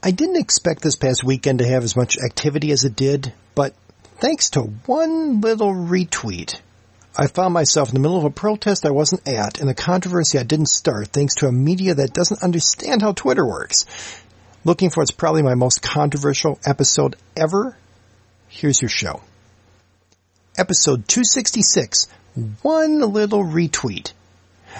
[0.00, 3.74] I didn't expect this past weekend to have as much activity as it did, but
[4.18, 6.60] thanks to one little retweet,
[7.16, 10.38] I found myself in the middle of a protest I wasn't at and a controversy
[10.38, 13.86] I didn't start thanks to a media that doesn't understand how Twitter works.
[14.64, 17.76] Looking for what's probably my most controversial episode ever?
[18.46, 19.20] Here's your show.
[20.56, 22.06] Episode 266,
[22.62, 24.12] one little retweet.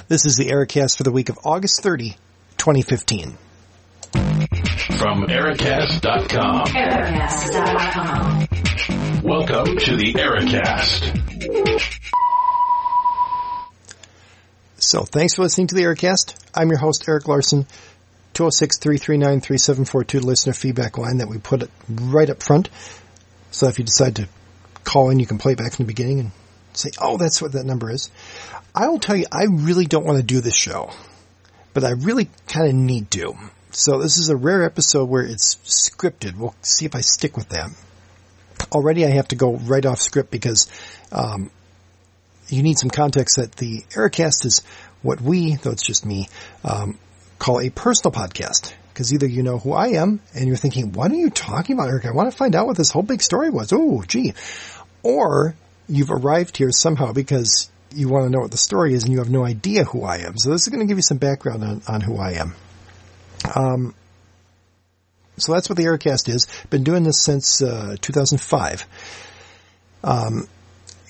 [0.07, 2.11] This is the Ericast for the week of August 30,
[2.57, 3.37] 2015.
[4.99, 6.67] From Ericast.com.
[6.67, 8.49] Ericast.com.
[9.23, 11.15] Welcome to the Ericast.
[14.79, 16.35] So thanks for listening to the Ericast.
[16.53, 17.69] I'm your host, Eric Larson.
[18.35, 22.69] 206-339-3742 listener feedback line that we put it right up front.
[23.53, 24.27] So if you decide to
[24.83, 26.33] call in, you can play it back from the beginning and
[26.73, 28.11] say, oh, that's what that number is.
[28.75, 30.91] I will tell you, I really don't want to do this show,
[31.73, 33.37] but I really kind of need to.
[33.71, 36.37] So this is a rare episode where it's scripted.
[36.37, 37.71] We'll see if I stick with that.
[38.73, 40.69] Already I have to go right off script because,
[41.13, 41.51] um,
[42.49, 44.63] you need some context that the Ericast is
[45.03, 46.29] what we, though it's just me,
[46.65, 46.99] um,
[47.39, 48.73] call a personal podcast.
[48.93, 51.89] Because either you know who I am and you're thinking, what are you talking about,
[51.89, 52.07] Eric?
[52.07, 53.73] I want to find out what this whole big story was.
[53.73, 54.35] Oh, gee.
[55.05, 55.55] Or
[55.89, 59.19] you've arrived here somehow because you want to know what the story is and you
[59.19, 60.37] have no idea who I am.
[60.37, 62.55] So this is going to give you some background on, on who I am.
[63.55, 63.95] Um,
[65.37, 66.47] so that's what the Ericast is.
[66.71, 68.85] Been doing this since uh, 2005.
[70.03, 70.49] Um,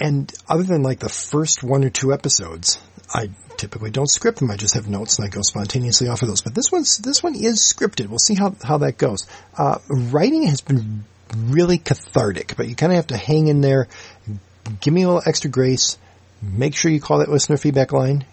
[0.00, 2.78] and other than like the first one or two episodes,
[3.12, 4.50] I typically don't script them.
[4.50, 6.42] I just have notes and I go spontaneously off of those.
[6.42, 8.08] But this one's this one is scripted.
[8.08, 9.26] We'll see how how that goes.
[9.56, 13.88] Uh, writing has been really cathartic, but you kind of have to hang in there.
[14.80, 15.98] Give me a little extra grace.
[16.40, 18.24] Make sure you call that listener feedback line,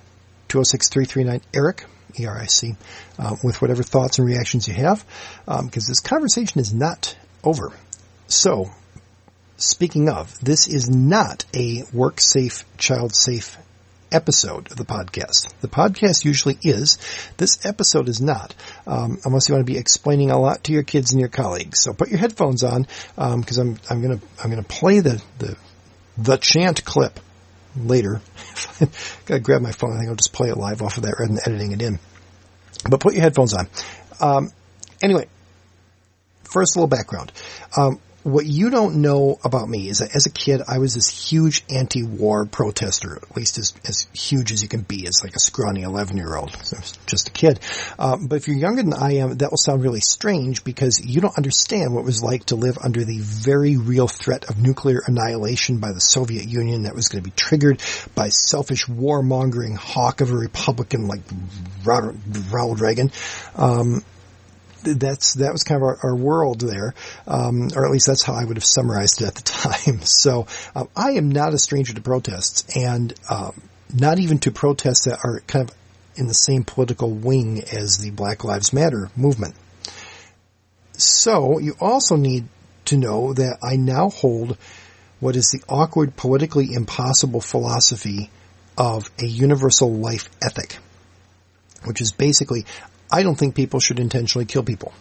[0.50, 5.06] 206-339-ERIC, E-R-I-C, uh, with whatever thoughts and reactions you have,
[5.46, 7.72] because um, this conversation is not over.
[8.28, 8.72] So,
[9.58, 13.58] speaking of, this is not a work safe, child safe
[14.12, 15.54] episode of the podcast.
[15.62, 16.98] The podcast usually is.
[17.38, 18.56] This episode is not,
[18.88, 21.82] um, unless you want to be explaining a lot to your kids and your colleagues.
[21.82, 25.58] So put your headphones on, because um, I'm I'm gonna I'm gonna play the the
[26.18, 27.20] the chant clip
[27.76, 28.22] later.
[29.26, 29.94] Gotta grab my phone.
[29.94, 32.00] I think I'll just play it live off of that rather than editing it in.
[32.90, 33.68] But put your headphones on.
[34.20, 34.52] Um,
[35.02, 35.28] anyway,
[36.44, 37.32] first a little background.
[37.76, 41.30] Um, what you don't know about me is that as a kid, I was this
[41.30, 45.40] huge anti-war protester, at least as, as huge as you can be as like a
[45.40, 46.52] scrawny 11 year old.
[46.66, 47.60] So just a kid.
[48.00, 51.22] Um, but if you're younger than I am, that will sound really strange because you
[51.22, 55.04] don't understand what it was like to live under the very real threat of nuclear
[55.06, 57.80] annihilation by the Soviet Union that was going to be triggered
[58.16, 61.22] by selfish warmongering hawk of a Republican like
[61.86, 63.12] Ronald Reagan.
[63.56, 64.04] Um,
[64.86, 66.94] that's that was kind of our, our world there,
[67.28, 70.02] um, or at least that's how I would have summarized it at the time.
[70.02, 73.62] So um, I am not a stranger to protests, and um,
[73.94, 75.76] not even to protests that are kind of
[76.16, 79.56] in the same political wing as the Black Lives Matter movement.
[80.94, 82.48] So you also need
[82.86, 84.58] to know that I now hold
[85.20, 88.30] what is the awkward, politically impossible philosophy
[88.78, 90.78] of a universal life ethic,
[91.86, 92.66] which is basically
[93.12, 94.94] I don't think people should intentionally kill people.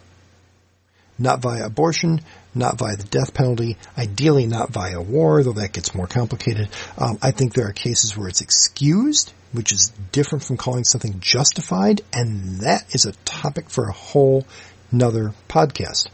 [1.19, 2.21] Not via abortion,
[2.55, 6.69] not via the death penalty, ideally not via war, though that gets more complicated.
[6.99, 11.21] Um, I think there are cases where it's excused, which is different from calling something
[11.21, 14.45] justified, and that is a topic for a whole
[14.91, 16.09] nother podcast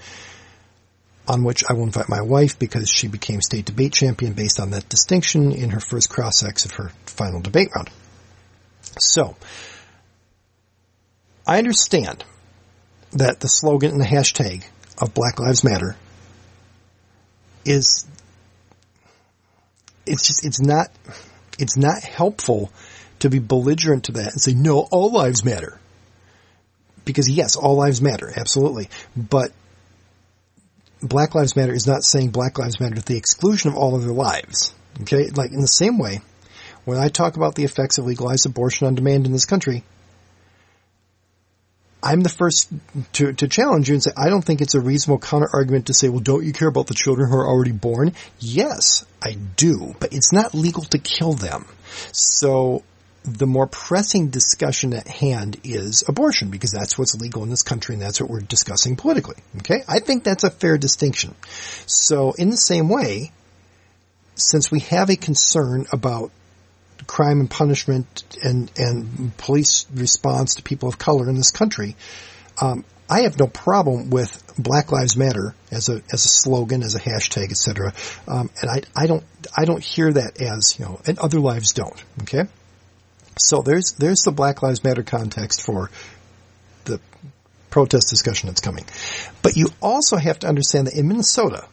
[1.31, 4.71] on which I will invite my wife because she became state debate champion based on
[4.71, 7.89] that distinction in her first cross-ex of her final debate round.
[8.99, 9.37] So,
[11.51, 12.25] I understand
[13.11, 14.65] that the slogan and the hashtag
[15.03, 15.97] of Black Lives Matter
[17.65, 18.07] is
[20.07, 20.93] it's just it's not
[21.59, 22.71] it's not helpful
[23.19, 25.81] to be belligerent to that and say no all lives matter.
[27.05, 28.89] Because yes all lives matter absolutely.
[29.17, 29.51] But
[31.03, 34.13] black lives matter is not saying black lives matter to the exclusion of all other
[34.13, 34.73] lives
[35.03, 35.31] okay?
[35.31, 36.21] Like in the same way
[36.85, 39.83] when i talk about the effects of legalized abortion on demand in this country
[42.03, 42.73] I'm the first
[43.15, 45.95] to, to challenge you and say, I don't think it's a reasonable counter argument to
[45.95, 48.15] say, well, don't you care about the children who are already born?
[48.39, 51.67] Yes, I do, but it's not legal to kill them.
[52.13, 52.83] So
[53.25, 57.95] the more pressing discussion at hand is abortion because that's what's legal in this country
[57.95, 59.37] and that's what we're discussing politically.
[59.59, 59.83] Okay.
[59.87, 61.35] I think that's a fair distinction.
[61.87, 63.33] So in the same way,
[64.37, 66.31] since we have a concern about
[67.07, 71.97] crime and punishment and and police response to people of color in this country.
[72.61, 76.95] Um, I have no problem with Black Lives Matter as a as a slogan, as
[76.95, 77.93] a hashtag, etc.
[78.29, 79.25] Um, and I I don't
[79.57, 82.05] I don't hear that as you know, and other lives don't.
[82.23, 82.45] Okay,
[83.39, 85.91] so there's there's the Black Lives Matter context for
[86.85, 87.01] the
[87.71, 88.85] protest discussion that's coming.
[89.43, 91.67] But you also have to understand that in Minnesota,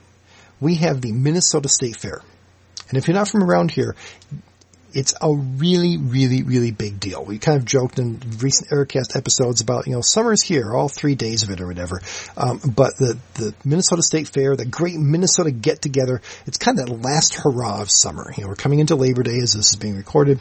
[0.59, 2.21] we have the Minnesota State Fair.
[2.89, 3.95] And if you're not from around here,
[4.93, 7.23] it's a really, really, really big deal.
[7.23, 11.15] We kind of joked in recent Ericast episodes about, you know, summer's here, all three
[11.15, 12.01] days of it or whatever.
[12.35, 16.87] Um, but the, the Minnesota State Fair, the great Minnesota get together, it's kind of
[16.87, 18.31] that last hurrah of summer.
[18.35, 20.39] You know, we're coming into Labor Day as this is being recorded.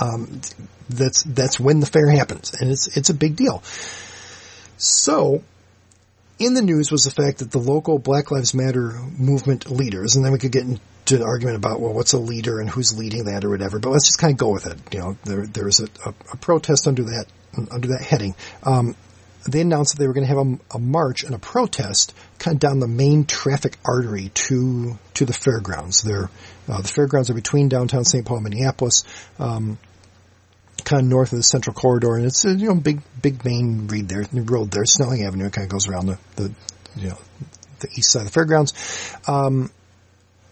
[0.00, 0.40] Um,
[0.88, 3.62] that's, that's when the fair happens and it's, it's a big deal.
[4.76, 5.42] So,
[6.38, 10.24] in the news was the fact that the local Black Lives Matter movement leaders, and
[10.24, 10.66] then we could get
[11.06, 13.90] into an argument about, well, what's a leader and who's leading that or whatever, but
[13.90, 14.78] let's just kind of go with it.
[14.92, 17.26] You know, there, there was a, a, a protest under that,
[17.70, 18.34] under that heading.
[18.64, 18.96] Um,
[19.48, 22.56] they announced that they were going to have a, a, march and a protest kind
[22.56, 26.02] of down the main traffic artery to, to the fairgrounds.
[26.02, 26.28] There,
[26.68, 28.26] uh, the fairgrounds are between downtown St.
[28.26, 29.04] Paul and Minneapolis.
[29.38, 29.78] Um,
[30.84, 33.88] kind of north of the central corridor, and it's a you know big big main
[33.88, 35.46] read there, the road there, Snelling Avenue.
[35.46, 36.52] It kind of goes around the, the
[36.96, 37.18] you know
[37.80, 38.72] the east side of the fairgrounds.
[39.26, 39.70] Um,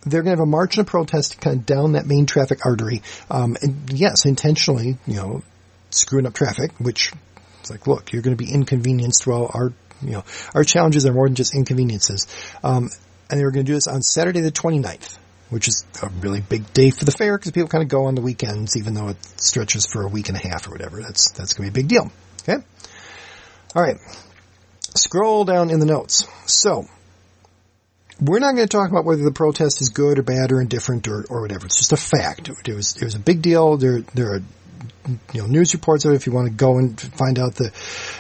[0.05, 2.65] they're going to have a march and a protest kind of down that main traffic
[2.65, 5.43] artery, um, and yes, intentionally, you know,
[5.91, 6.73] screwing up traffic.
[6.79, 7.13] Which
[7.61, 9.27] it's like, look, you're going to be inconvenienced.
[9.27, 9.73] Well, our
[10.03, 10.25] you know
[10.55, 12.27] our challenges are more than just inconveniences.
[12.63, 12.91] Um,
[13.31, 15.17] and they were going to do this on Saturday the 29th
[15.55, 18.17] which is a really big day for the fair because people kind of go on
[18.17, 21.01] the weekends, even though it stretches for a week and a half or whatever.
[21.01, 22.11] That's that's going to be a big deal.
[22.43, 22.65] Okay.
[23.75, 23.97] All right.
[24.97, 26.27] Scroll down in the notes.
[26.47, 26.87] So
[28.21, 31.09] we're not going to talk about whether the protest is good or bad or indifferent
[31.09, 31.67] or, or whatever.
[31.67, 32.49] It's just a fact.
[32.49, 33.77] It was it was a big deal.
[33.77, 34.41] There there are
[35.33, 37.73] you know news reports of it if you want to go and find out the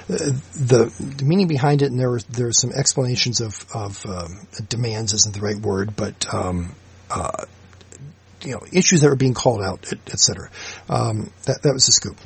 [0.08, 1.90] the, the meaning behind it.
[1.90, 5.94] And there were there were some explanations of of um, demands isn't the right word,
[5.96, 6.74] but um,
[7.10, 7.44] uh,
[8.42, 10.50] you know, issues that were being called out, etc.
[10.88, 12.16] Um, that that was the scoop.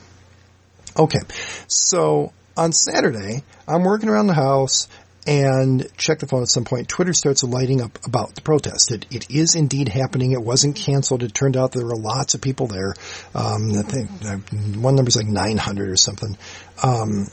[0.98, 1.20] Okay,
[1.68, 4.88] so on Saturday, I'm working around the house
[5.28, 6.88] and check the phone at some point.
[6.88, 8.90] Twitter starts lighting up about the protest.
[8.90, 10.32] It, it is indeed happening.
[10.32, 11.22] It wasn't canceled.
[11.22, 12.94] It turned out there were lots of people there.
[13.34, 14.38] Um, I think uh,
[14.80, 16.38] one number's like 900 or something.
[16.82, 17.26] Um,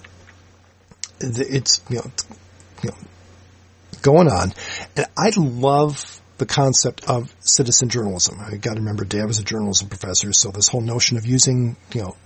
[1.22, 2.12] it's you know,
[2.84, 2.98] you know
[4.02, 4.52] going on,
[4.98, 8.42] and I love the concept of citizen journalism.
[8.42, 11.78] I got to remember Dad was a journalism professor, so this whole notion of using,
[11.94, 12.18] you know,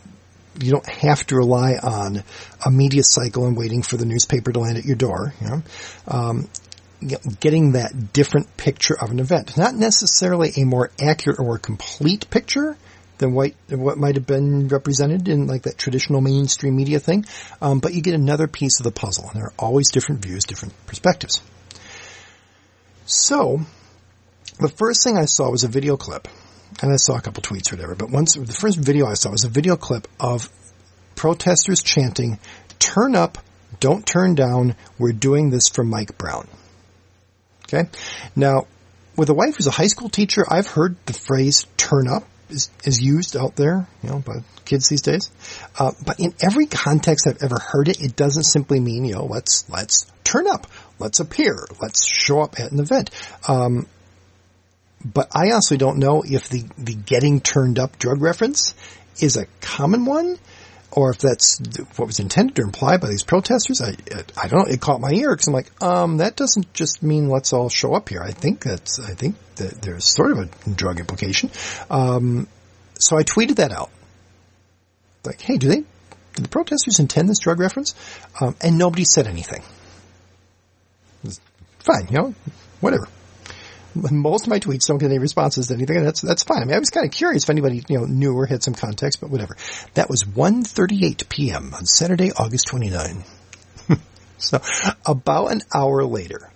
[0.60, 2.24] you don't have to rely on
[2.66, 5.34] a media cycle and waiting for the newspaper to land at your door.
[5.42, 5.62] You know,
[6.08, 6.50] um,
[7.40, 12.78] getting that different picture of an event, not necessarily a more accurate or complete picture
[13.20, 17.26] than what what might have been represented in like that traditional mainstream media thing,
[17.62, 20.46] um, but you get another piece of the puzzle, and there are always different views,
[20.46, 21.42] different perspectives.
[23.06, 23.62] So
[24.60, 26.28] the first thing I saw was a video clip,
[26.82, 27.96] and I saw a couple tweets or whatever.
[27.96, 30.50] But once the first video I saw was a video clip of
[31.16, 32.40] protesters chanting,
[32.80, 33.38] "Turn up,
[33.80, 34.76] don't turn down.
[34.98, 36.48] We're doing this for Mike Brown."
[37.66, 37.90] Okay,
[38.36, 38.68] now
[39.16, 42.72] with a wife who's a high school teacher, I've heard the phrase "turn up." Is,
[42.84, 45.30] is used out there, you know, by kids these days.
[45.78, 49.26] Uh, but in every context I've ever heard it, it doesn't simply mean, you know,
[49.26, 50.66] let's, let's turn up,
[50.98, 53.12] let's appear, let's show up at an event.
[53.48, 53.86] Um,
[55.04, 58.74] but I honestly don't know if the, the getting turned up drug reference
[59.22, 60.38] is a common one
[60.92, 61.60] or if that's
[61.96, 63.82] what was intended to imply by these protesters.
[63.82, 63.96] I,
[64.36, 64.74] I don't know.
[64.74, 67.94] It caught my ear because I'm like, um, that doesn't just mean let's all show
[67.94, 68.22] up here.
[68.22, 71.52] I think that's, I think that there's sort of a drug implication.
[71.90, 72.48] Um,
[72.98, 73.92] so I tweeted that out.
[75.24, 77.94] Like, hey, do they, do the protesters intend this drug reference?
[78.42, 79.64] Um, and nobody said anything.
[81.80, 82.36] Fine, you know,
[82.82, 83.08] whatever
[84.12, 86.62] most of my tweets don't get any responses to anything, and that's that's fine.
[86.62, 88.74] I mean, I was kind of curious if anybody you know knew or had some
[88.74, 89.58] context, but whatever.
[89.94, 91.74] That was 1.38 p.m.
[91.74, 93.24] on Saturday, August 29.
[94.38, 94.62] so
[95.06, 96.52] about an hour later,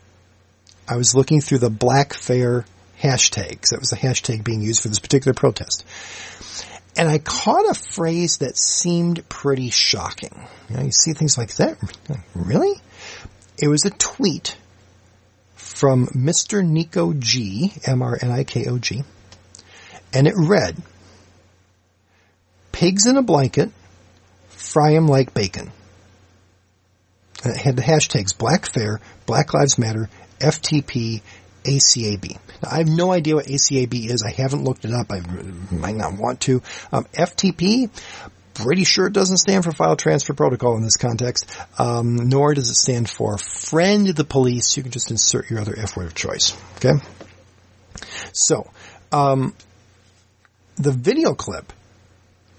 [0.88, 2.66] I was looking through the Black Fair
[3.02, 3.70] hashtags.
[3.70, 5.86] That was the hashtag being used for this particular protest.
[6.96, 10.48] And I caught a phrase that seemed pretty shocking.
[10.70, 11.78] You, know, you see things like that.
[12.36, 12.80] Really?
[13.58, 14.56] It was a tweet
[15.74, 16.64] from Mr.
[16.64, 19.04] Niko G, M-R-N-I-K-O-G,
[20.14, 20.78] and it read,
[22.72, 23.72] Pigs in a blanket,
[24.50, 25.72] fry 'em like bacon.
[27.44, 31.22] And it had the hashtags Black Fair, Black Lives Matter, FTP,
[31.64, 32.38] ACAB.
[32.62, 34.24] Now, I have no idea what ACAB is.
[34.24, 35.12] I haven't looked it up.
[35.12, 35.22] I
[35.72, 36.62] might not want to.
[36.92, 37.90] Um, FTP,
[38.54, 42.70] pretty sure it doesn't stand for file transfer protocol in this context, um, nor does
[42.70, 44.78] it stand for friend the police.
[44.78, 46.56] You can just insert your other F word of choice.
[46.78, 46.94] Okay?
[48.32, 48.70] So,
[49.12, 49.54] um,
[50.76, 51.72] the video clip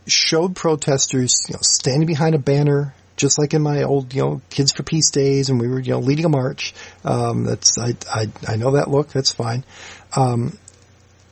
[0.06, 4.40] showed protesters, you know, standing behind a banner, just like in my old, you know,
[4.50, 6.74] Kids for Peace days, and we were, you know, leading a march.
[7.04, 9.08] Um, that's I, I I know that look.
[9.08, 9.64] That's fine.
[10.16, 10.58] Um,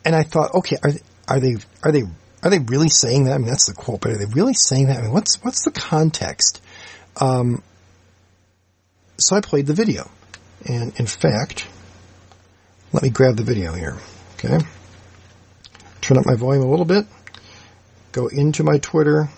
[0.04, 0.92] and I thought, okay, are
[1.28, 2.02] are they are they
[2.42, 3.34] are they really saying that?
[3.34, 4.98] I mean, that's the quote, but are they really saying that?
[4.98, 6.60] I mean, what's what's the context?
[7.20, 7.62] Um,
[9.18, 10.10] so I played the video,
[10.66, 11.68] and in fact,
[12.92, 13.96] let me grab the video here.
[14.34, 14.58] Okay,
[16.00, 17.06] turn up my volume a little bit.
[18.10, 19.28] Go into my Twitter.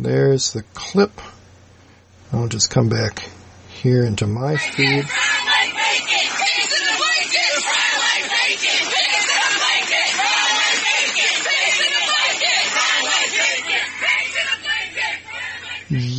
[0.00, 1.20] There's the clip.
[2.32, 3.28] I'll just come back
[3.68, 5.06] here into my feed.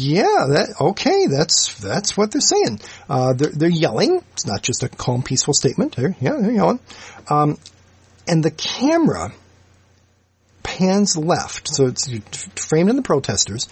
[0.09, 1.27] Yeah, that okay.
[1.27, 2.81] That's that's what they're saying.
[3.07, 4.23] Uh, they're they're yelling.
[4.33, 5.95] It's not just a calm, peaceful statement.
[5.95, 6.79] They're yeah, they're yelling.
[7.29, 7.59] Um,
[8.27, 9.31] and the camera
[10.63, 12.09] pans left, so it's
[12.55, 13.67] framed in the protesters,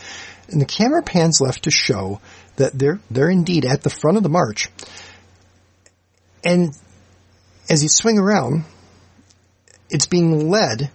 [0.47, 2.21] and the camera pans left to show
[2.57, 4.69] that they're they're indeed at the front of the march.
[6.43, 6.69] And
[7.67, 8.65] as you swing around,
[9.89, 10.91] it's being led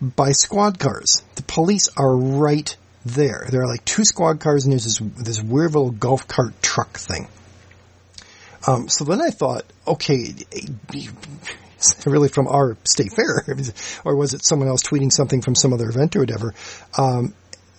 [0.00, 1.22] by squad cars.
[1.36, 2.76] The police are right
[3.06, 3.46] there.
[3.50, 6.98] There are like two squad cars and there's this, this weird little golf cart truck
[6.98, 7.28] thing.
[8.66, 10.34] Um, so then I thought, okay,
[12.06, 13.44] really from our state fair,
[14.04, 16.54] or was it someone else tweeting something from some other event or whatever?
[16.98, 17.34] Um,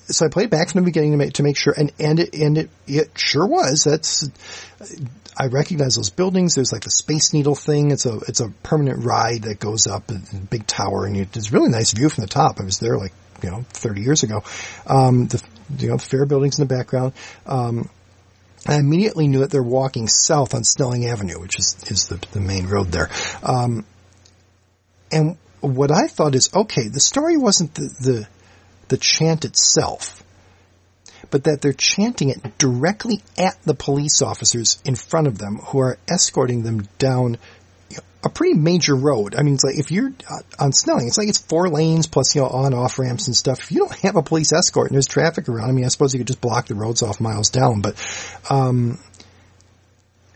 [0.10, 2.34] so I played back from the beginning to make to make sure, and and it
[2.34, 3.84] and it it sure was.
[3.84, 4.30] That's
[5.38, 6.56] I recognize those buildings.
[6.56, 7.92] There's like the Space Needle thing.
[7.92, 11.52] It's a it's a permanent ride that goes up a big tower, and it's a
[11.52, 12.62] really nice view from the top.
[12.62, 13.12] I was there like
[13.44, 14.44] you know 30 years ago.
[14.86, 15.44] Um, the
[15.77, 17.13] you know the fair buildings in the background.
[17.46, 17.89] Um,
[18.65, 22.39] I immediately knew that they're walking south on Snelling Avenue, which is is the the
[22.39, 23.10] main road there.
[23.44, 23.86] Um,
[25.12, 26.88] and what I thought is okay.
[26.88, 28.27] The story wasn't the the
[28.89, 30.24] the chant itself,
[31.29, 35.79] but that they're chanting it directly at the police officers in front of them who
[35.79, 37.38] are escorting them down
[38.28, 39.36] a pretty major road.
[39.36, 40.12] I mean, it's like if you're
[40.60, 43.60] on Snelling, it's like it's four lanes plus, you know, on off ramps and stuff.
[43.60, 46.14] If you don't have a police escort and there's traffic around, I mean, I suppose
[46.14, 47.96] you could just block the roads off miles down, but,
[48.50, 49.00] um,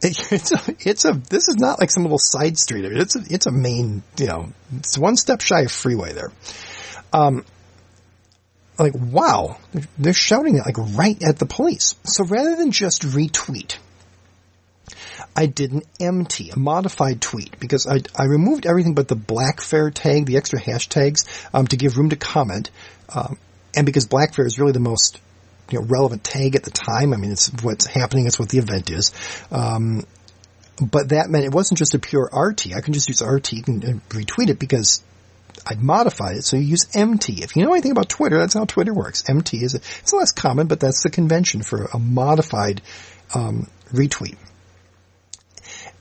[0.01, 2.85] it, it's a, it's a, this is not like some little side street.
[2.85, 6.31] It's a, it's a main, you know, it's one step shy of freeway there.
[7.13, 7.45] Um,
[8.79, 9.57] like, wow,
[9.99, 11.95] they're shouting it like right at the police.
[12.03, 13.77] So rather than just retweet,
[15.35, 19.93] I did an MT, a modified tweet, because I, I removed everything but the Blackfair
[19.93, 22.69] tag, the extra hashtags, um, to give room to comment,
[23.13, 23.37] um,
[23.75, 25.19] and because Blackfair is really the most
[25.69, 27.13] you know, relevant tag at the time.
[27.13, 28.27] I mean, it's what's happening.
[28.27, 29.13] It's what the event is.
[29.51, 30.05] Um,
[30.81, 32.75] but that meant it wasn't just a pure RT.
[32.75, 35.03] I can just use RT and, and retweet it because
[35.65, 36.43] I'd modify it.
[36.43, 37.43] So you use MT.
[37.43, 39.29] If you know anything about Twitter, that's how Twitter works.
[39.29, 42.81] MT is a, it's less common, but that's the convention for a modified
[43.33, 44.37] um, retweet.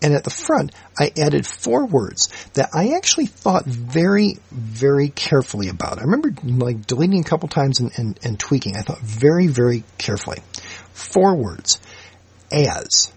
[0.02, 5.69] And at the front, I added four words that I actually thought very, very carefully
[5.69, 5.99] about.
[5.99, 8.76] I remember like deleting a couple times and, and, and tweaking.
[8.76, 10.38] I thought very, very carefully.
[10.92, 11.80] Four words.
[12.50, 13.12] As.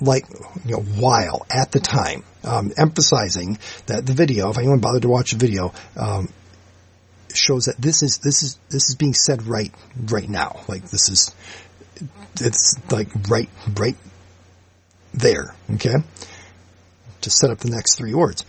[0.00, 0.26] Like,
[0.64, 5.08] you know, while, at the time, um, emphasizing that the video, if anyone bothered to
[5.08, 6.28] watch the video, um,
[7.34, 10.60] shows that this is, this is, this is being said right, right now.
[10.68, 11.34] Like this is,
[12.40, 13.96] it's like right, right
[15.14, 15.94] there, okay?
[17.22, 18.44] To set up the next three words.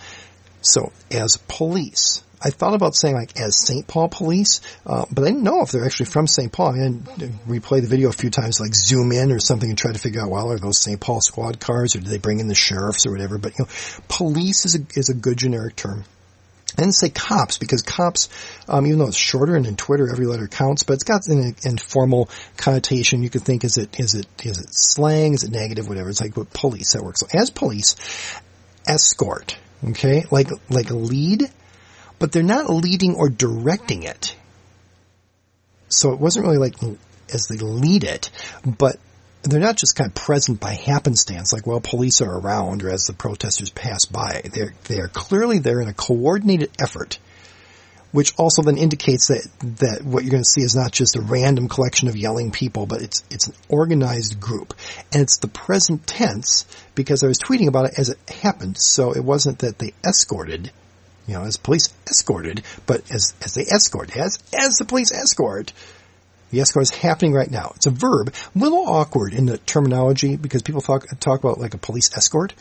[0.62, 3.88] So, as police, I thought about saying like as St.
[3.88, 6.52] Paul police, uh, but I didn't know if they're actually from St.
[6.52, 6.70] Paul.
[6.70, 7.04] I mean,
[7.48, 10.22] replay the video a few times, like zoom in or something and try to figure
[10.22, 11.00] out, well, are those St.
[11.00, 13.38] Paul squad cars or do they bring in the sheriffs or whatever?
[13.38, 13.72] But, you know,
[14.10, 16.04] police is a, is a good generic term.
[16.78, 18.30] And say cops because cops,
[18.68, 21.56] um, even though it's shorter and in Twitter every letter counts, but it's got an
[21.64, 23.22] informal connotation.
[23.22, 25.34] You could think is it is it is it slang?
[25.34, 25.88] Is it negative?
[25.88, 26.10] Whatever.
[26.10, 27.20] It's like what police that works.
[27.20, 27.96] So as police,
[28.88, 29.58] escort.
[29.90, 31.44] Okay, like like lead,
[32.18, 34.36] but they're not leading or directing it.
[35.90, 36.76] So it wasn't really like
[37.34, 38.32] as they lead it,
[38.66, 38.98] but
[39.44, 43.06] they're not just kind of present by happenstance, like well, police are around or as
[43.06, 44.42] the protesters pass by.
[44.54, 47.20] They're they are clearly there in a coordinated effort,
[48.12, 49.48] which also then indicates that
[49.82, 52.86] that what you're going to see is not just a random collection of yelling people,
[52.86, 54.74] but it's it's an organized group,
[55.12, 58.78] and it's the present tense because I was tweeting about it as it happened.
[58.78, 60.72] So it wasn't that they escorted
[61.28, 65.72] you know, as police escorted, but as, as they escort, as, as the police escort,
[66.54, 67.74] the escort is happening right now.
[67.76, 71.74] It's a verb, a little awkward in the terminology because people talk, talk about like
[71.74, 72.54] a police escort.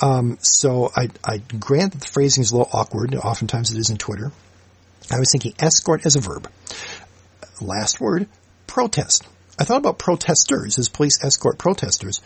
[0.00, 3.14] Um, so I, I grant that the phrasing is a little awkward.
[3.14, 4.32] Oftentimes it is in Twitter.
[5.08, 6.50] I was thinking escort as a verb.
[7.60, 8.26] Last word,
[8.66, 9.24] protest.
[9.58, 12.20] I thought about protesters as police escort protesters.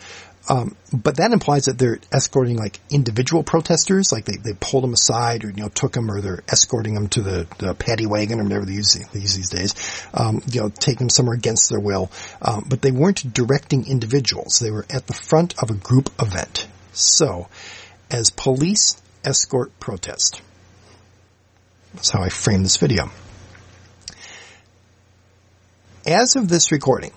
[0.49, 4.91] Um, but that implies that they're escorting like individual protesters, like they, they pulled them
[4.91, 8.41] aside or, you know, took them or they're escorting them to the, the paddy wagon
[8.41, 11.69] or whatever they use, they use these days, um, you know, taking them somewhere against
[11.69, 12.11] their will.
[12.41, 14.59] Um, but they weren't directing individuals.
[14.59, 16.67] They were at the front of a group event.
[16.91, 17.47] So,
[18.11, 20.41] as police escort protest.
[21.93, 23.09] That's how I frame this video.
[26.05, 27.13] As of this recording,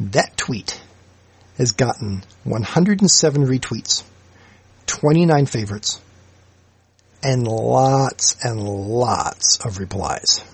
[0.00, 0.80] that tweet
[1.56, 4.04] has gotten 107 retweets,
[4.86, 6.00] 29 favorites,
[7.22, 10.44] and lots and lots of replies.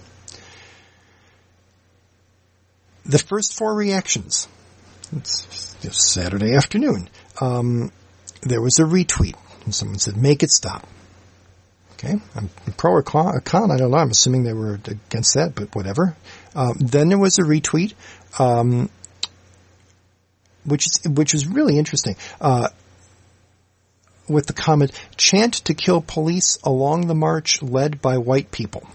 [3.04, 4.48] The first four reactions,
[5.12, 7.10] it's Saturday afternoon,
[7.40, 7.92] um,
[8.40, 10.86] there was a retweet, and someone said, make it stop.
[11.92, 13.96] Okay, I'm pro or con, I don't know.
[13.96, 16.16] I'm assuming they were against that, but whatever.
[16.54, 17.94] Um, then there was a retweet,
[18.38, 18.90] um,
[20.64, 22.16] which is which was really interesting.
[22.40, 22.68] Uh,
[24.28, 28.88] with the comment, "Chant to kill police along the march led by white people."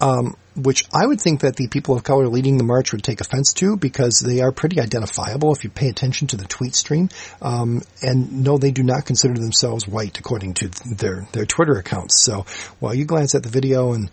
[0.00, 3.20] Um, which I would think that the people of color leading the march would take
[3.20, 7.08] offense to because they are pretty identifiable if you pay attention to the tweet stream.
[7.40, 12.24] Um, and no, they do not consider themselves white according to their their Twitter accounts.
[12.24, 12.44] So
[12.80, 14.10] while you glance at the video and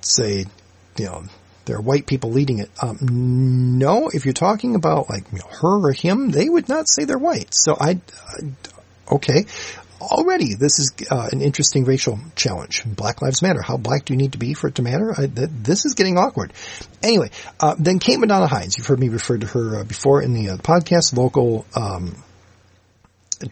[0.00, 0.46] say,
[0.96, 1.24] you know,
[1.64, 2.70] there are white people leading it.
[2.82, 6.88] Um, no, if you're talking about like you know, her or him, they would not
[6.88, 7.54] say they're white.
[7.54, 8.00] So I,
[9.10, 9.46] okay,
[10.00, 12.84] already this is uh, an interesting racial challenge.
[12.84, 13.62] Black Lives Matter.
[13.62, 15.12] How black do you need to be for it to matter?
[15.12, 16.52] I, th- this is getting awkward.
[17.02, 17.30] Anyway,
[17.60, 18.76] uh, then Kate Madonna Hindes.
[18.76, 21.16] You've heard me refer to her uh, before in the uh, podcast.
[21.16, 22.22] Local, um,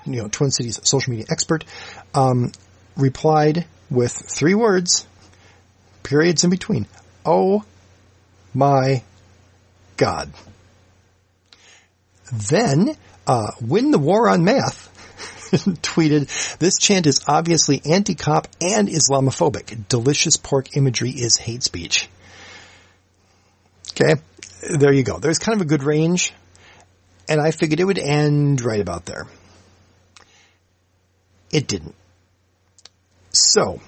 [0.07, 1.65] you know, Twin Cities social media expert,
[2.15, 2.53] um,
[2.97, 5.07] replied with three words,
[6.03, 6.87] periods in between.
[7.25, 7.65] Oh
[8.55, 9.03] my
[9.97, 10.33] God.
[12.33, 14.89] Then, uh, win the war on math
[15.83, 19.87] tweeted, this chant is obviously anti-cop and Islamophobic.
[19.89, 22.09] Delicious pork imagery is hate speech.
[23.91, 24.21] Okay.
[24.63, 25.19] There you go.
[25.19, 26.33] There's kind of a good range.
[27.29, 29.27] And I figured it would end right about there.
[31.53, 31.95] It didn't.
[33.31, 33.81] So,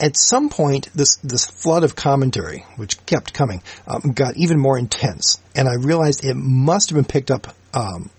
[0.00, 4.78] at some point, this this flood of commentary, which kept coming, um, got even more
[4.78, 8.10] intense, and I realized it must have been picked up um,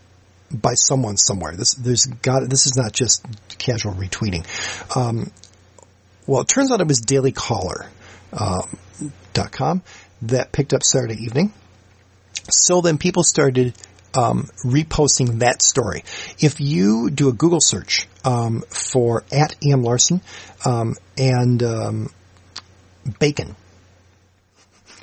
[0.51, 1.55] by someone somewhere.
[1.55, 3.25] This there's got this is not just
[3.57, 4.45] casual retweeting.
[4.95, 5.31] Um,
[6.27, 7.89] well, it turns out it was dailycaller.com
[8.33, 8.79] um,
[9.33, 9.81] dot com
[10.23, 11.53] that picked up Saturday evening.
[12.49, 13.73] So then people started
[14.13, 16.03] um, reposting that story.
[16.39, 20.21] If you do a Google search um, for at Am Larson
[20.65, 22.09] um, and um,
[23.19, 23.55] bacon,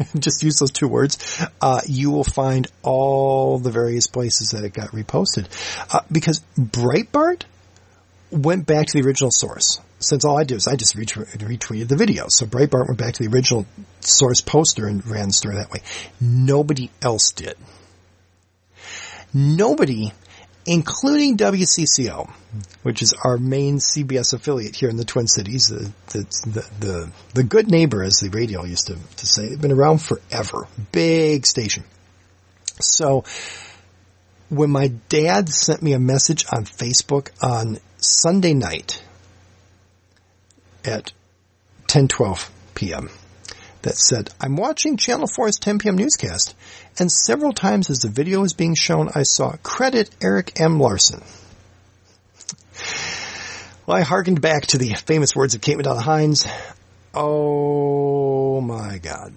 [0.18, 4.72] just use those two words, uh, you will find all the various places that it
[4.72, 5.46] got reposted.
[5.92, 7.44] Uh, because Breitbart
[8.30, 9.80] went back to the original source.
[9.98, 12.26] Since all I did was I just retweeted the video.
[12.28, 13.66] So Breitbart went back to the original
[14.00, 15.80] source poster and ran the story that way.
[16.20, 17.56] Nobody else did.
[19.32, 20.12] Nobody,
[20.64, 22.30] including WCCO,
[22.82, 27.44] which is our main CBS affiliate here in the Twin Cities, the, the, the, the,
[27.44, 29.48] good neighbor, as the radio used to, to say.
[29.48, 30.66] They've been around forever.
[30.92, 31.84] Big station.
[32.80, 33.24] So,
[34.48, 39.02] when my dad sent me a message on Facebook on Sunday night
[40.84, 41.12] at
[41.88, 43.10] 10:12 p.m.
[43.82, 45.96] that said, "I'm watching Channel 4's 10 p.m.
[45.96, 46.54] newscast
[46.98, 50.78] and several times as the video was being shown, I saw credit Eric M.
[50.78, 51.22] Larson.
[53.86, 56.46] Well, I harkened back to the famous words of Kate Madonna Hindes.
[57.14, 59.34] Oh my God.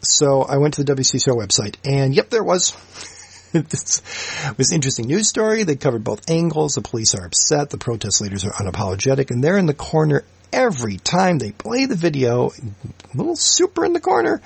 [0.00, 2.76] So I went to the WCCO website and yep, there was.
[3.52, 4.00] this
[4.56, 5.64] was interesting news story.
[5.64, 6.74] They covered both angles.
[6.74, 7.68] The police are upset.
[7.70, 11.96] The protest leaders are unapologetic and they're in the corner every time they play the
[11.96, 12.50] video.
[13.14, 14.40] Little super in the corner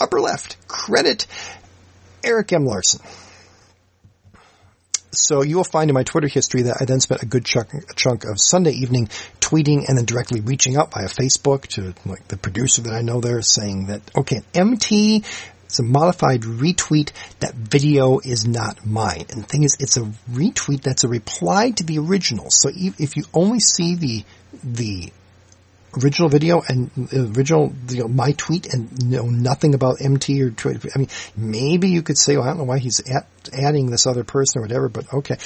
[0.00, 1.26] upper left, credit
[2.24, 2.64] Eric M.
[2.64, 3.00] Larson.
[5.12, 7.72] So you will find in my Twitter history that I then spent a good chunk,
[7.72, 9.08] a chunk of Sunday evening
[9.40, 13.20] tweeting and then directly reaching out via Facebook to like the producer that I know
[13.20, 15.22] there saying that, okay, MT
[15.66, 17.12] It's a modified retweet.
[17.40, 19.26] That video is not mine.
[19.30, 22.50] And the thing is, it's a retweet that's a reply to the original.
[22.50, 24.24] So if if you only see the,
[24.62, 25.12] the
[26.02, 30.50] original video and uh, original, you know, my tweet and know nothing about MT or
[30.50, 30.88] Twitter.
[30.94, 34.06] I mean, maybe you could say, well, I don't know why he's at, adding this
[34.06, 35.36] other person or whatever, but okay.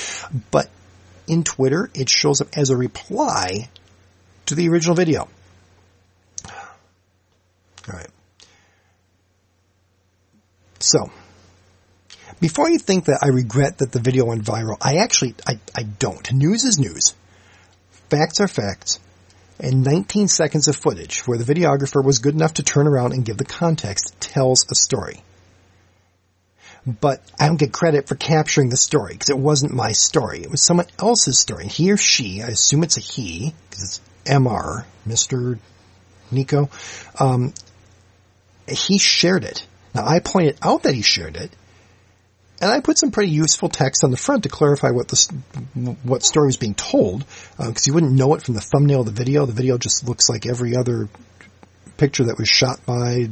[0.51, 0.71] But
[1.27, 3.69] in Twitter, it shows up as a reply
[4.47, 5.29] to the original video.
[6.47, 8.09] All right.
[10.81, 11.11] So,
[12.41, 15.83] before you think that I regret that the video went viral, I actually, I, I
[15.83, 16.33] don't.
[16.33, 17.15] News is news.
[18.11, 19.01] Facts are facts.
[19.61, 23.25] And 19 seconds of footage where the videographer was good enough to turn around and
[23.25, 25.23] give the context tells a story.
[26.87, 30.40] But I don't get credit for capturing the story because it wasn't my story.
[30.40, 31.66] It was someone else's story.
[31.66, 35.59] He or she, I assume it's a he because it's MR, Mr.
[36.33, 36.71] Niko.
[37.21, 37.53] Um,
[38.68, 39.66] he shared it.
[39.94, 41.51] Now I pointed out that he shared it,
[42.61, 46.25] and I put some pretty useful text on the front to clarify what the what
[46.25, 47.25] story was being told,
[47.57, 49.47] because uh, you wouldn't know it from the thumbnail of the video.
[49.47, 51.09] The video just looks like every other
[51.97, 53.29] picture that was shot by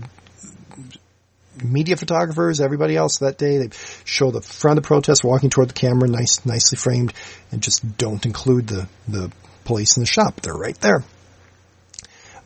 [1.63, 3.59] media photographers, everybody else that day.
[3.59, 3.71] They
[4.05, 7.13] show the front of the protest walking toward the camera, nice, nicely framed,
[7.51, 9.33] and just don't include the the
[9.65, 10.41] police in the shop.
[10.41, 11.05] They're right there.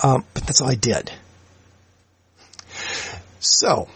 [0.03, 1.13] Um, but that's all I did.
[3.39, 3.89] So,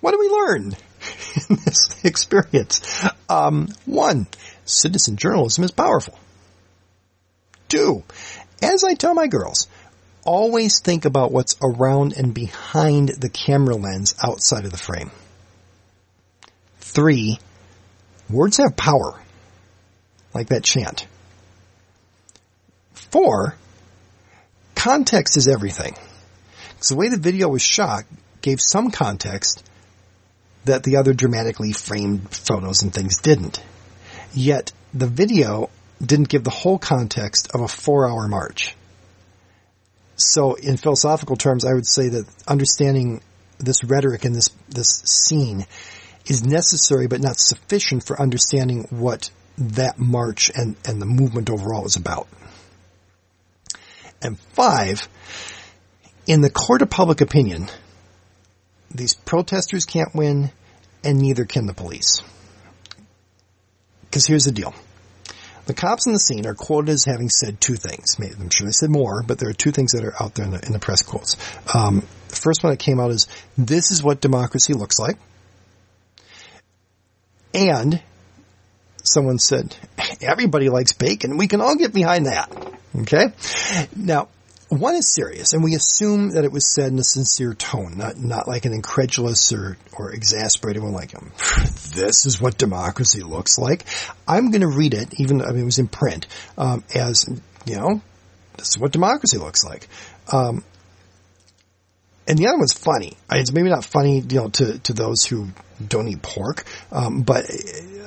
[0.00, 0.74] what do we learn
[1.48, 3.06] in this experience?
[3.28, 4.26] Um, one,
[4.64, 6.18] citizen journalism is powerful.
[7.68, 8.02] Two,
[8.62, 9.66] as I tell my girls,
[10.24, 15.10] always think about what's around and behind the camera lens outside of the frame.
[16.78, 17.38] Three,
[18.28, 19.18] words have power.
[20.34, 21.06] Like that chant.
[22.94, 23.56] Four,
[24.74, 25.94] context is everything.
[26.70, 28.04] Because the way the video was shot
[28.40, 29.62] gave some context
[30.64, 33.62] that the other dramatically framed photos and things didn't.
[34.32, 35.70] Yet the video
[36.04, 38.74] didn't give the whole context of a four hour march.
[40.16, 43.22] So in philosophical terms, I would say that understanding
[43.58, 45.66] this rhetoric and this, this scene
[46.26, 51.86] is necessary but not sufficient for understanding what that march and, and the movement overall
[51.86, 52.28] is about.
[54.20, 55.08] And five,
[56.26, 57.68] in the court of public opinion,
[58.94, 60.50] these protesters can't win,
[61.04, 62.22] and neither can the police.
[64.02, 64.74] Because here's the deal.
[65.64, 68.16] The cops in the scene are quoted as having said two things.
[68.18, 70.50] I'm sure they said more, but there are two things that are out there in
[70.50, 71.36] the, in the press quotes.
[71.72, 75.16] Um, the first one that came out is, this is what democracy looks like.
[77.54, 78.02] And
[79.04, 79.76] someone said,
[80.20, 81.36] everybody likes bacon.
[81.36, 82.50] We can all get behind that.
[83.02, 83.32] Okay.
[83.94, 84.28] Now,
[84.72, 88.16] one is serious, and we assume that it was said in a sincere tone, not
[88.16, 91.12] not like an incredulous or or exasperated one, like
[91.94, 93.84] this is what democracy looks like.
[94.26, 97.28] I'm going to read it, even I mean it was in print, um, as
[97.66, 98.00] you know,
[98.56, 99.88] this is what democracy looks like.
[100.32, 100.64] Um,
[102.26, 103.16] and the other one's funny.
[103.30, 105.48] It's maybe not funny, you know, to to those who
[105.88, 107.44] don't eat pork, um, but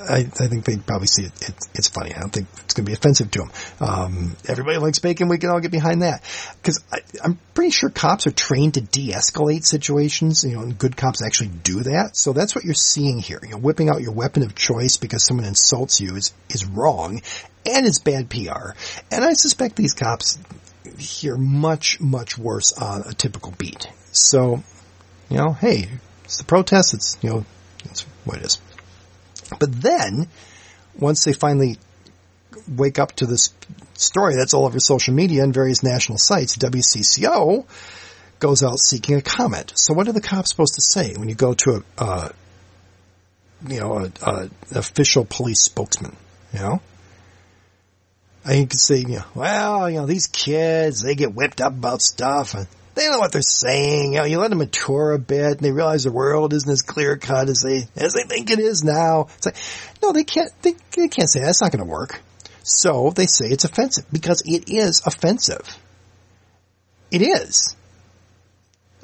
[0.08, 2.14] I, I, think they probably see it, it, It's funny.
[2.14, 3.50] I don't think it's going to be offensive to them.
[3.80, 5.28] Um, everybody likes bacon.
[5.28, 6.22] We can all get behind that
[6.62, 6.82] because
[7.22, 10.44] I'm pretty sure cops are trained to de-escalate situations.
[10.44, 12.16] You know, and good cops actually do that.
[12.16, 13.40] So that's what you're seeing here.
[13.42, 17.22] You know, whipping out your weapon of choice because someone insults you is is wrong,
[17.64, 18.72] and it's bad PR.
[19.10, 20.38] And I suspect these cops
[20.98, 23.88] hear much much worse on a typical beat.
[24.12, 24.62] So,
[25.28, 25.88] you know, hey,
[26.24, 26.94] it's the protest.
[26.94, 27.44] It's you know,
[27.90, 28.58] it's what it is.
[29.58, 30.28] But then,
[30.98, 31.78] once they finally
[32.68, 33.52] wake up to this
[33.94, 37.64] story that's all over social media and various national sites, WCCO
[38.38, 39.72] goes out seeking a comment.
[39.76, 42.32] So what are the cops supposed to say when you go to a,
[43.66, 46.16] you know, a, a, official police spokesman,
[46.52, 46.80] you know?
[48.48, 52.00] You can say, you know, well, you know, these kids, they get whipped up about
[52.00, 54.14] stuff and they know what they're saying.
[54.14, 56.82] You know, you let them mature a bit and they realize the world isn't as
[56.82, 59.28] clear cut as they, as they think it is now.
[59.36, 59.56] It's like,
[60.02, 61.46] no, they can't, they, they can't say that.
[61.46, 62.20] That's not going to work.
[62.62, 65.78] So they say it's offensive because it is offensive.
[67.10, 67.76] It is.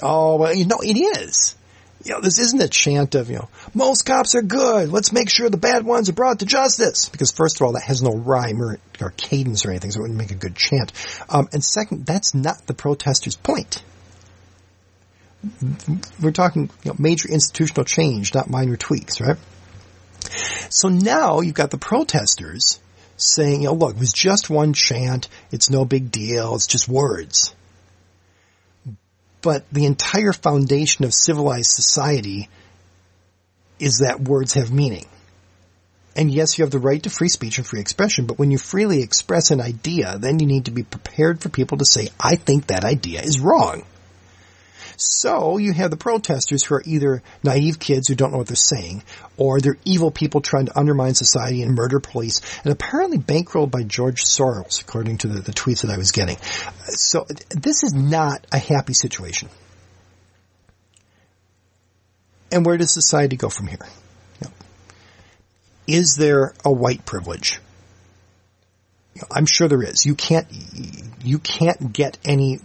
[0.03, 1.55] Oh, well, you know, it is.
[2.05, 4.91] You know, this isn't a chant of, you know, most cops are good.
[4.91, 7.09] Let's make sure the bad ones are brought to justice.
[7.09, 10.03] Because first of all, that has no rhyme or, or cadence or anything, so it
[10.03, 10.93] wouldn't make a good chant.
[11.29, 13.83] Um, and second, that's not the protester's point.
[16.21, 19.39] We're talking you know, major institutional change, not minor tweaks, right?
[20.71, 22.81] So now you've got the protesters
[23.17, 25.29] saying, you know, look, it was just one chant.
[25.51, 26.55] It's no big deal.
[26.55, 27.55] It's just words.
[29.43, 32.49] But the entire foundation of civilized society
[33.79, 35.07] is that words have meaning.
[36.15, 38.59] And yes, you have the right to free speech and free expression, but when you
[38.59, 42.37] freely express an idea, then you need to be prepared for people to say, I
[42.37, 43.85] think that idea is wrong.
[45.05, 48.57] So you have the protesters who are either naive kids who don't know what they're
[48.57, 49.03] saying,
[49.37, 53.83] or they're evil people trying to undermine society and murder police, and apparently bankrolled by
[53.83, 56.37] George Soros, according to the, the tweets that I was getting.
[56.85, 59.49] So this is not a happy situation.
[62.53, 63.87] And where does society go from here?
[65.87, 67.59] Is there a white privilege?
[69.31, 70.07] I'm sure there is.
[70.07, 70.47] You can't,
[71.25, 72.57] you can't get any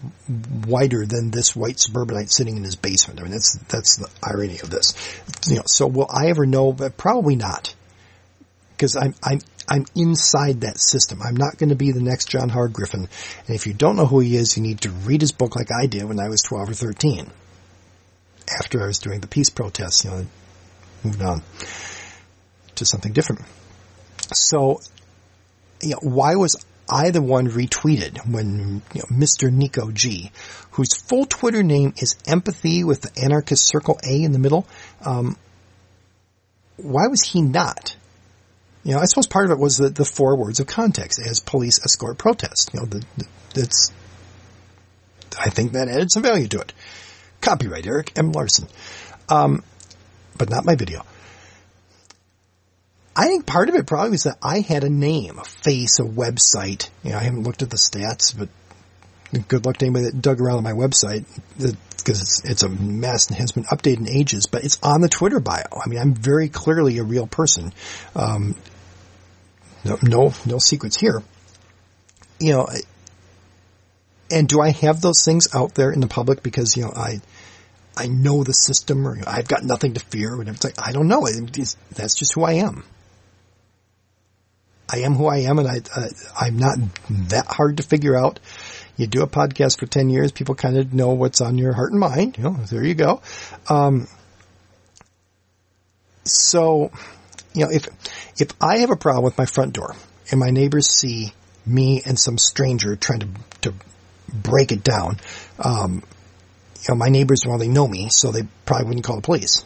[0.65, 3.20] whiter than this white suburbanite sitting in his basement.
[3.20, 4.93] I mean, that's, that's the irony of this.
[5.48, 6.74] You know, so will I ever know?
[6.74, 7.74] But probably not.
[8.72, 11.22] Because I'm, I'm, I'm inside that system.
[11.22, 13.08] I'm not going to be the next John Howard Griffin.
[13.48, 15.72] And if you don't know who he is, you need to read his book like
[15.72, 17.32] I did when I was 12 or 13
[18.48, 20.26] after I was doing the peace protests, you know, I
[21.04, 21.43] moved on
[22.76, 23.41] to something different.
[24.34, 24.80] So,
[25.82, 26.56] you know, why was
[26.89, 29.52] I the one retweeted when you know, Mr.
[29.52, 30.32] Niko G,
[30.71, 34.65] whose full Twitter name is Empathy with the anarchist circle A in the middle,
[35.04, 35.38] um,
[36.78, 37.95] why was he not?
[38.84, 41.39] You know, I suppose part of it was the, the four words of context as
[41.39, 42.71] police escort protest.
[42.73, 43.91] You know, the, the, it's,
[45.38, 46.73] I think that added some value to it.
[47.41, 48.32] Copyright Eric M.
[48.32, 48.67] Larson.
[49.28, 49.63] Um,
[50.38, 51.04] but not my video.
[53.19, 56.03] I think part of it probably was that I had a name, a face, a
[56.03, 56.88] website.
[57.03, 58.47] You know, I haven't looked at the stats, but
[59.47, 61.25] good luck to anybody that dug around on my website
[61.58, 65.10] because it's, it's a mass and has been updated in ages, but it's on the
[65.10, 65.65] Twitter bio.
[65.84, 67.73] I mean, I'm very clearly a real person.
[68.15, 68.56] Um,
[69.84, 71.23] no, no, no secrets here.
[72.39, 72.67] You know,
[74.30, 77.21] and do I have those things out there in the public because, you know, I,
[77.95, 80.39] I know the system or I've got nothing to fear.
[80.39, 81.25] And it's like, I don't know.
[81.25, 82.84] It's, that's just who I am.
[84.89, 86.08] I am who I am and I, uh,
[86.39, 86.78] I'm not
[87.10, 88.39] that hard to figure out.
[88.95, 91.91] You do a podcast for 10 years, people kind of know what's on your heart
[91.91, 92.38] and mind.
[92.38, 93.21] You know, there you go.
[93.69, 94.08] Um,
[96.23, 96.91] so,
[97.54, 97.88] you know, if,
[98.39, 99.95] if I have a problem with my front door
[100.32, 101.34] and my neighbors see
[101.65, 103.28] me and some stranger trying to,
[103.62, 103.73] to
[104.34, 105.19] break it down,
[105.60, 106.04] um,
[106.82, 109.65] you know, my neighbors don't really know me, so they probably wouldn't call the police.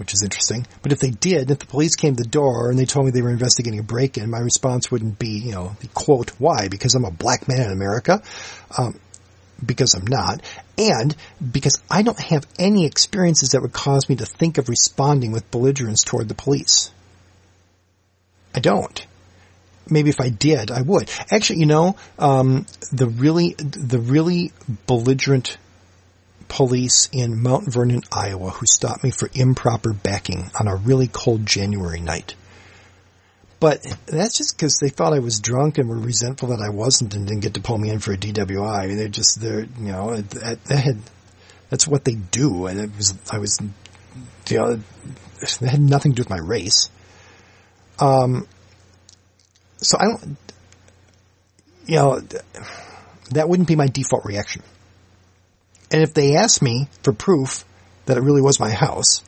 [0.00, 0.66] Which is interesting.
[0.80, 3.12] But if they did, if the police came to the door and they told me
[3.12, 6.68] they were investigating a break-in, my response wouldn't be, you know, the quote, why?
[6.68, 8.22] Because I'm a black man in America?
[8.78, 8.98] Um,
[9.64, 10.40] because I'm not,
[10.78, 11.14] and
[11.52, 15.50] because I don't have any experiences that would cause me to think of responding with
[15.50, 16.90] belligerence toward the police.
[18.54, 19.06] I don't.
[19.86, 21.10] Maybe if I did, I would.
[21.30, 24.52] Actually, you know, um, the really, the really
[24.86, 25.58] belligerent
[26.50, 31.46] police in Mount Vernon, Iowa, who stopped me for improper backing on a really cold
[31.46, 32.34] January night.
[33.60, 37.14] But that's just because they thought I was drunk and were resentful that I wasn't
[37.14, 38.84] and didn't get to pull me in for a DWI.
[38.84, 40.98] I mean, they're just, they're, you know, that, that had,
[41.68, 42.66] that's what they do.
[42.66, 43.58] And it was, I was,
[44.48, 44.80] you know,
[45.40, 46.90] it had nothing to do with my race.
[47.98, 48.48] Um,
[49.76, 50.36] so I don't,
[51.86, 52.20] you know,
[53.32, 54.62] that wouldn't be my default reaction.
[55.90, 57.64] And if they asked me for proof
[58.06, 59.22] that it really was my house,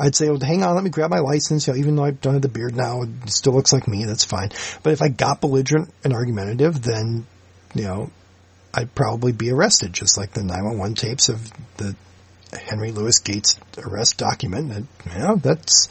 [0.00, 1.66] I'd say, well, hang on, let me grab my license.
[1.66, 4.04] You know, even though I don't have the beard now, it still looks like me.
[4.04, 4.50] That's fine.
[4.82, 7.26] But if I got belligerent and argumentative, then,
[7.74, 8.10] you know,
[8.72, 11.96] I'd probably be arrested, just like the 911 tapes of the
[12.52, 14.72] Henry Louis Gates arrest document.
[14.72, 15.88] And, you know, that's,